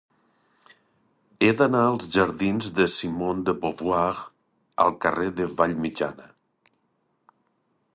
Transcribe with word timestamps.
He 1.45 1.49
d'anar 1.59 1.81
dels 1.89 2.07
jardins 2.15 2.71
de 2.81 2.89
Simone 2.95 3.47
de 3.51 3.57
Beauvoir 3.67 4.09
al 4.87 4.97
carrer 5.07 5.33
de 5.43 5.51
Vallmitjana. 5.61 6.31